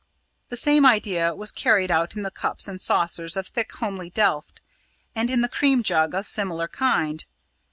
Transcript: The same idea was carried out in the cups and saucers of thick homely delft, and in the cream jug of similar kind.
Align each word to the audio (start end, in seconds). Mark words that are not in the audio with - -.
The 0.49 0.57
same 0.57 0.83
idea 0.83 1.35
was 1.35 1.51
carried 1.51 1.91
out 1.91 2.15
in 2.15 2.23
the 2.23 2.31
cups 2.31 2.67
and 2.67 2.81
saucers 2.81 3.37
of 3.37 3.45
thick 3.45 3.71
homely 3.73 4.09
delft, 4.09 4.59
and 5.15 5.29
in 5.29 5.41
the 5.41 5.47
cream 5.47 5.83
jug 5.83 6.15
of 6.15 6.25
similar 6.25 6.67
kind. 6.67 7.23